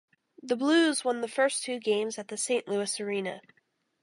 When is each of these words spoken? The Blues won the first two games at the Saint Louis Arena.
The 0.41 0.55
Blues 0.55 1.05
won 1.05 1.21
the 1.21 1.27
first 1.27 1.61
two 1.61 1.77
games 1.77 2.17
at 2.17 2.27
the 2.29 2.35
Saint 2.35 2.67
Louis 2.67 2.99
Arena. 2.99 3.39